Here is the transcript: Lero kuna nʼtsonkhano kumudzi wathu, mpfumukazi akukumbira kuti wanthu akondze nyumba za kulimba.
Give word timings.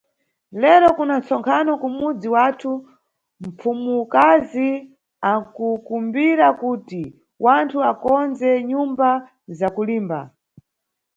Lero 0.61 0.87
kuna 0.97 1.13
nʼtsonkhano 1.19 1.71
kumudzi 1.81 2.27
wathu, 2.35 2.71
mpfumukazi 3.43 4.69
akukumbira 5.31 6.47
kuti 6.61 7.01
wanthu 7.45 7.77
akondze 7.91 8.49
nyumba 8.69 9.09
za 9.57 9.67
kulimba. 9.75 10.19